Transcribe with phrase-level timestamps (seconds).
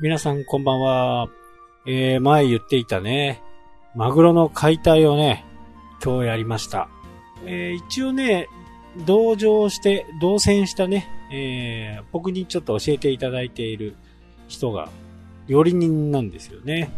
[0.00, 1.28] 皆さんこんばんは。
[1.84, 3.42] えー、前言っていたね、
[3.96, 5.44] マグロの解体をね、
[6.00, 6.88] 今日やりました。
[7.44, 8.46] えー、一応ね、
[9.06, 13.96] 同乗して、同船したね、えー、僕にちょっと教えていただいている
[14.46, 14.88] 人が、
[15.48, 16.92] 料理人なんですよね。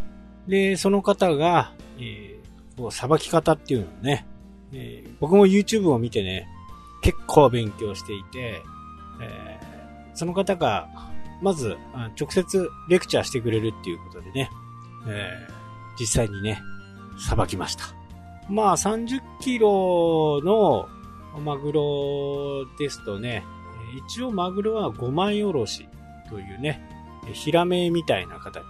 [0.46, 4.26] で、その方が、えー、こう、さばき方っていうのをね、
[4.74, 6.46] えー、僕も YouTube を見てね、
[7.00, 8.60] 結構勉強していて、
[9.22, 10.86] えー、その方が、
[11.42, 11.76] まず、
[12.20, 14.50] 直接レクチャーしてくれるっていうことでね、
[15.06, 15.52] えー、
[15.98, 16.60] 実際にね、
[17.18, 17.84] さばきました。
[18.48, 20.88] まあ、30キロの
[21.40, 23.44] マグロですとね、
[24.06, 25.88] 一応マグロは5枚おろし
[26.28, 26.80] というね、
[27.32, 28.64] ヒラメみたいな形。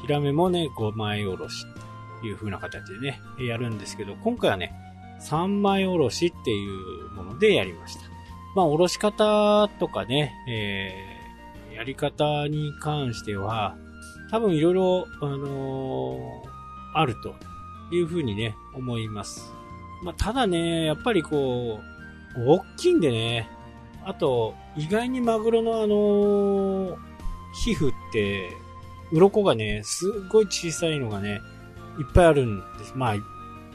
[0.00, 1.64] ヒラメもね、5枚おろし
[2.20, 4.74] という風な形でね、やるんですけど、今回はね、
[5.20, 8.02] 3枚おろしっていうものでやりました。
[8.54, 11.11] まあ、おろし方とかね、えー、
[11.82, 13.76] やり方に関しては、
[14.30, 16.18] 多分いろいろ、あのー、
[16.94, 17.34] あると
[17.92, 19.52] いうふうにね、思います。
[20.04, 21.80] まあ、ただね、やっぱりこ
[22.36, 23.50] う、大きいんでね、
[24.04, 26.96] あと、意外にマグロのあのー、
[27.64, 28.50] 皮膚って、
[29.10, 31.40] 鱗がね、すっごい小さいのがね、
[31.98, 32.92] いっぱいあるんです。
[32.94, 33.14] まあ、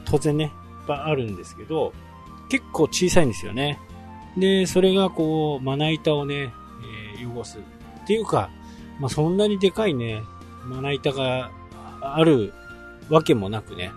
[0.06, 0.50] 当然ね、いっ
[0.86, 1.92] ぱいあるんですけど、
[2.48, 3.78] 結構小さいんですよね。
[4.38, 6.54] で、それがこう、まな板をね、
[7.18, 7.58] えー、汚す。
[8.08, 8.48] っていうか、
[8.98, 10.22] まあ、そんなにでかいね、
[10.64, 11.50] まな板が
[12.00, 12.54] ある
[13.10, 13.92] わけもなくね、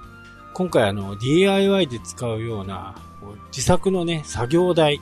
[0.53, 2.93] 今回あの DIY で使うような
[3.55, 4.99] 自作のね、作業台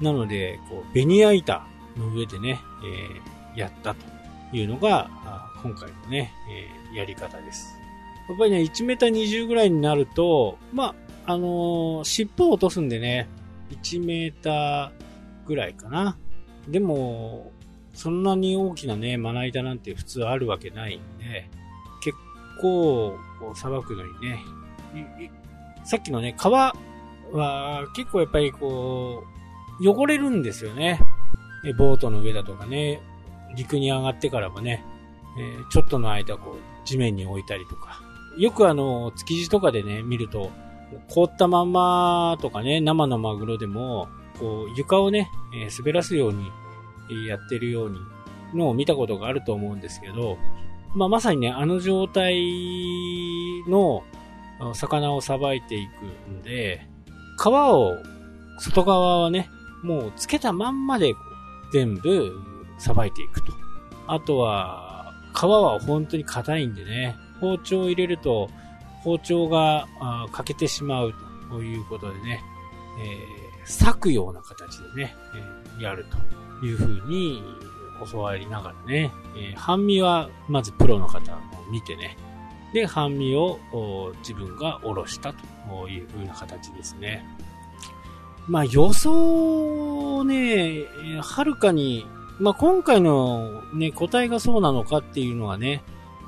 [0.00, 5.10] なので、こうベニヤ板の上でね、えー、やったというのが
[5.60, 7.74] 今回のね、えー、やり方です。
[8.28, 10.94] やっぱりね、1メーター20ぐらいになると、ま
[11.26, 13.28] あ、あのー、尻尾を落とすんでね、
[13.82, 14.90] 1メーター
[15.44, 16.16] ぐらいかな。
[16.68, 17.50] でも、
[17.94, 21.48] そんなに大きなね、まな板なんて普通あるわけないんで、
[22.02, 22.16] 結
[22.60, 24.40] 構、こう、さばくのにね、
[25.84, 29.24] さっきのね、皮は結構やっぱりこ
[29.80, 31.00] う、汚れるんですよね。
[31.78, 33.00] ボートの上だとかね、
[33.56, 34.84] 陸に上がってからもね、
[35.38, 38.02] えー、ちょっとの間こう、地面に置いたりとか。
[38.36, 40.50] よくあの、築地とかでね、見ると、
[41.08, 46.50] 凍ったままとかね、生のマグロでも、こう、床をね、えー、滑らすように
[47.26, 47.98] やってるように
[48.54, 50.38] のを見たことがあると思うんですけど、
[50.94, 52.40] まあ、まさにね、あの状態
[53.68, 54.04] の
[54.74, 56.86] 魚をさばいていくんで、
[57.42, 57.96] 皮を、
[58.60, 59.48] 外側はね、
[59.82, 61.12] もうつけたまんまで
[61.72, 62.32] 全部
[62.78, 63.52] さばいていくと。
[64.06, 68.48] あとは、皮は本当に硬いんでね、包丁を入れると
[69.02, 69.86] 包丁が
[70.32, 71.14] 欠けてしまう
[71.50, 72.42] ということでね、
[73.02, 75.14] えー、裂くような形でね、
[75.76, 76.43] えー、やると。
[76.64, 77.42] いうふうに
[78.10, 81.36] 教わりながらね、えー、半身はまずプロの方を
[81.70, 82.16] 見てね、
[82.72, 83.58] で、半身を
[84.18, 85.32] 自分が下ろした
[85.68, 87.24] というふうな形ですね。
[88.48, 90.82] まあ予想をね、
[91.22, 92.04] はるかに、
[92.40, 95.82] まあ今回のね、答えがそうなのかっていうのはね、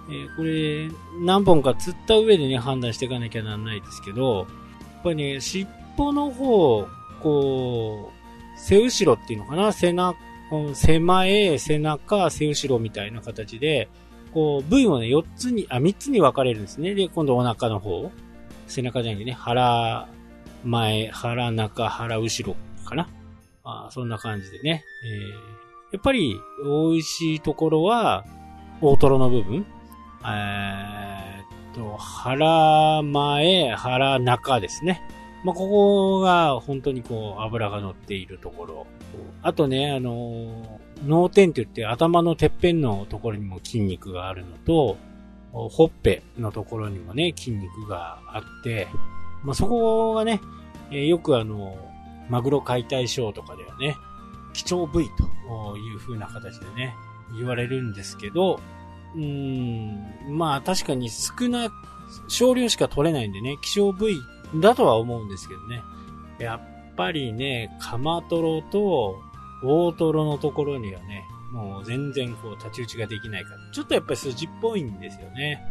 [0.09, 0.89] えー、これ
[1.21, 4.47] 何本か釣った上でね、判断していかなきゃならないですけど、やっ
[5.03, 5.67] ぱりね、尻
[5.99, 6.87] 尾の方、
[7.23, 10.17] こう、背後ろっていうのかな背中、
[10.75, 13.89] 背前、背中、背後ろみたいな形で、
[14.33, 16.95] こう、部位もね、4つに、あ、3つに分かれるんですね。
[16.95, 18.11] で、今度お腹の方。
[18.67, 20.09] 背中じゃなくてね、腹
[20.65, 23.09] 前、腹中、腹後ろかな。
[23.65, 24.85] あそんな感じでね。
[25.05, 28.25] えー、やっぱり、美味しいところは、
[28.81, 29.67] 大トロの部分。
[30.25, 35.03] えー、っと、腹前、腹中ですね。
[35.47, 38.87] まあ、ここが本当にこう油が乗っているところ。
[39.43, 44.97] あとね、あの脳天って言って頭のてっぺんのところにも筋肉があるのと、
[45.53, 48.89] ほっぺのところにもね、筋肉があって、
[49.44, 50.41] まあ、そこがね、
[50.91, 51.79] えー、よくあの、
[52.29, 53.94] マグロ解体ショーとかではね、
[54.53, 56.93] 貴重部位という風な形でね、
[57.38, 58.59] 言われるんですけど、
[59.15, 61.70] うーん、まあ確かに少な、
[62.26, 64.17] 少量しか取れないんでね、希少部位
[64.54, 65.82] だとは思うんですけどね。
[66.38, 69.20] やっぱりね、カマトロと
[69.62, 75.62] 大トロのところにはね、もう全然こう立ち打ちができないから、ちょっとやっぱり筋っぽいんですよね。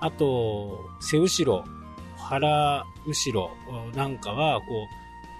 [0.00, 1.64] あと、背後ろ、
[2.16, 3.50] 腹後ろ
[3.94, 4.66] なんかは、こ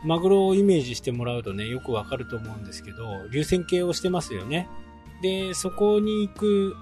[0.05, 4.69] う、マグロをイメージしてもらうとね、よくわかると思うんですけど、流線形をしてますよね。
[5.23, 6.75] で、そこに行く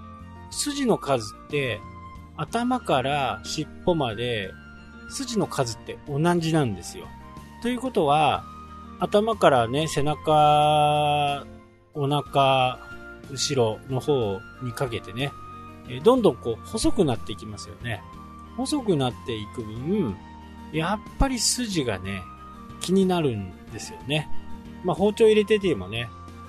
[0.51, 1.81] 筋の数って、
[2.37, 4.51] 頭から尻尾まで
[5.09, 7.07] 筋の数って同じなんですよ。
[7.63, 8.45] ということは、
[9.01, 11.45] 頭からね、背中、
[11.95, 12.79] お腹、
[13.31, 15.33] 後ろの方にかけてね、
[16.03, 18.03] どんどんこう細くなっていきますよね。
[18.57, 20.17] 細くなっていく分、
[20.73, 22.23] やっぱり筋がね、
[22.81, 24.29] 気になるんですよね。
[24.85, 26.09] まあ、包丁入れててもね、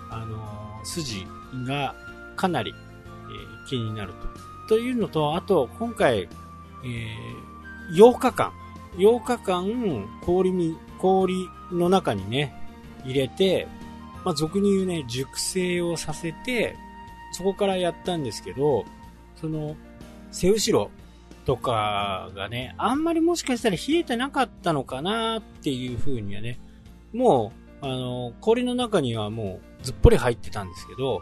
[0.09, 1.25] あのー、筋
[1.67, 1.95] が
[2.35, 4.13] かなり、えー、気になる
[4.67, 4.75] と。
[4.75, 7.49] というのと、あと、今回、えー、
[7.91, 8.53] 8日間、
[8.97, 12.53] 8日間、氷に、氷の中にね、
[13.06, 13.68] 入れて、
[14.25, 16.75] まあ、俗に言うね、熟成をさせて、
[17.31, 18.86] そこからやったんですけど、
[19.36, 19.75] その、
[20.31, 20.91] 背後ろ
[21.45, 26.59] とかがね、あんまりもしかしたら冷えてなかったのかなっていう風にはね、
[27.13, 31.21] もう、あの、氷の中にはもうずっぽり入ってたんですけど、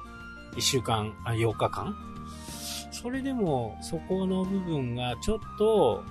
[0.56, 1.96] 1週間、あ、8日間。
[2.92, 6.04] それでも、そこの部分がちょっと、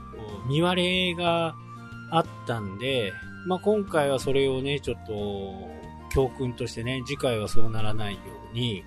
[0.49, 1.55] 見割れが
[2.11, 3.13] あったんで、
[3.47, 5.69] まあ、今回はそれをね、ちょっと、
[6.13, 8.21] 教訓としてね、次回はそうならないよ
[8.53, 8.85] うに、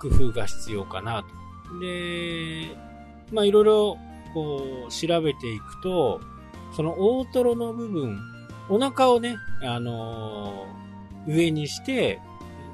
[0.00, 1.80] 工夫が必要かなと。
[1.80, 2.76] で、
[3.32, 3.98] まあ、いろいろ、
[4.34, 6.20] こう、調べていくと、
[6.74, 8.18] その大トロの部分、
[8.68, 12.20] お腹をね、あのー、上にして、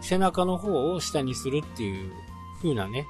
[0.01, 2.13] 背中の方を下にするっていう
[2.61, 3.07] 風なね、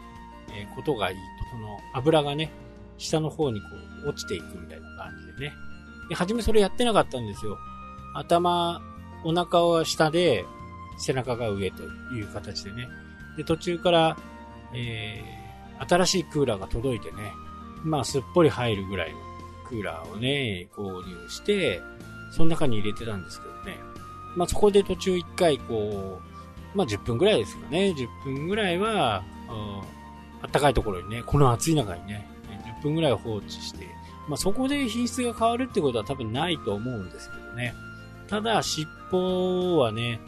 [0.50, 1.22] え、ことがいいと。
[1.52, 2.50] その油がね、
[2.98, 3.66] 下の方にこ
[4.04, 5.54] う落ちていくみたいな感じでね。
[6.08, 7.58] で、初めそれやってなかったんですよ。
[8.14, 8.80] 頭、
[9.24, 10.44] お腹は下で、
[10.98, 11.82] 背中が上と
[12.14, 12.86] いう形でね。
[13.36, 14.16] で、途中から、
[14.74, 17.32] えー、新しいクーラーが届いてね、
[17.82, 19.18] まあ、すっぽり入るぐらいの
[19.66, 21.80] クーラーをね、購入して、
[22.30, 23.78] その中に入れてたんですけどね。
[24.36, 26.20] まあ、そこで途中一回こ
[26.74, 27.94] う、まあ、10分ぐらいですかね。
[27.96, 29.22] 10分ぐらいは、
[30.50, 32.26] たかいところにね、この暑い中にね、
[32.80, 33.86] 10分ぐらい放置して、
[34.28, 37.74] まあ、そこで品質が変わるってことは多分ないと思うんですけどね。
[38.28, 40.20] ただ、尻尾はね、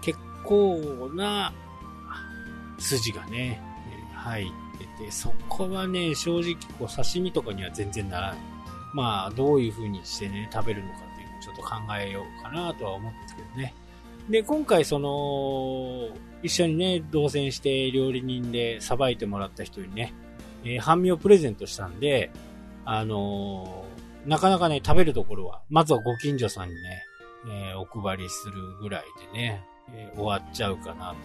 [0.00, 1.52] 結構な
[2.78, 3.62] 筋がね、
[4.14, 8.38] 入ってて、そこはね、正直こう刺身とかには全然ならない。
[8.94, 13.74] まあ、どういう風にしてね、食べるのかっていうのをちょっと考えようかなとは思うんですけどね。
[14.28, 16.08] で、今回その、
[16.42, 20.14] 一緒にね、同棲して料理人でさばいてもらった人にね、
[20.64, 22.30] えー、半身をプレゼントしたんで、
[22.84, 26.80] あのー、なかなかね、食べるところは、まずはご近所さんにね、
[27.46, 29.64] えー、お配りするぐらいでね、
[29.94, 31.16] え終わっちゃうかなと。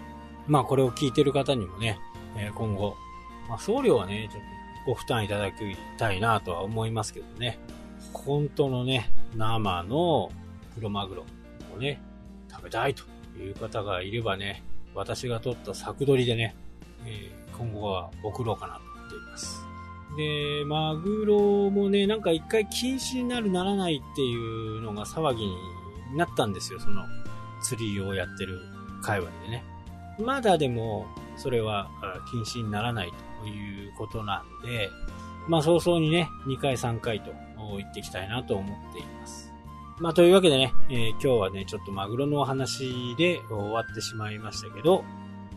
[0.48, 2.00] まあこれを聞いてる方にもね、
[2.38, 2.96] え今後、
[3.50, 4.42] まあ送料はね、ちょっ
[4.86, 5.56] とご負担いただき
[5.98, 7.60] たいなとは思いますけどね。
[8.14, 10.32] 本当のね、生の
[10.76, 11.26] 黒マグロ
[11.76, 12.02] をね、
[12.50, 13.04] 食べたいと
[13.40, 14.64] いう方がいればね、
[14.96, 16.56] 私が取った作取りでね、
[17.06, 19.66] えー、今後は送ろうかなと思っています。
[20.18, 25.56] で、マグロもね、なんか一回禁止になるならないっていうのが騒ぎに
[26.16, 27.04] なったんですよ、その
[27.62, 28.62] 釣りをやってる
[29.02, 29.64] 界隈でね。
[30.20, 31.90] まだでも、それは
[32.30, 33.12] 禁止にならない
[33.42, 34.90] ということなんで、
[35.48, 37.32] まあ早々にね、2回3回と
[37.78, 39.53] 言っていきたいなと思っています。
[40.04, 45.06] まあ、というわけでね、えー、今日はね、ちょっとマグロのお話で終わってしまいましたけど、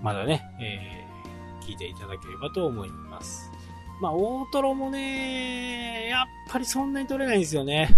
[0.02, 3.50] まだね、えー、聞いていただければと思います。
[4.00, 7.88] まあ、大トロもね、やっぱりそんなに取れないんですよね。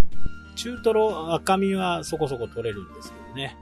[0.57, 3.55] 中トロ、赤身はそこそこ取れるんですけどね。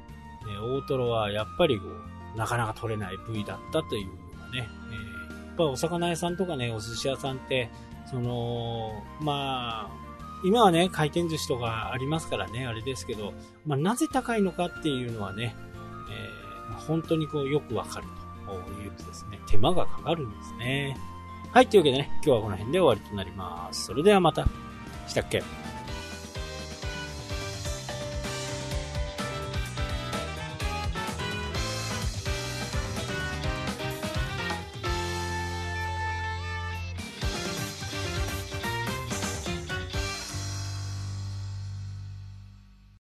[0.49, 7.69] え、大トロはやっぱりこう、なかなか取れない部位だったというのがね、えー、やっぱお魚屋さんとかね、お寿司屋さんって、
[8.09, 10.06] その、まあ、
[10.45, 13.33] 今はね、回転寿司とかありますからね、あれですけど、
[13.67, 15.57] まあ、なぜ高いのかっていうのはね、
[16.11, 18.07] えー、本当にこうよくわかる
[18.47, 18.53] と
[18.83, 20.97] いうとですね、手間がかかるんですね。
[21.53, 23.85] はい、というわけでね、今日はこの辺で終わりとなります。
[23.87, 24.47] それではまた。
[25.09, 25.43] したっけ？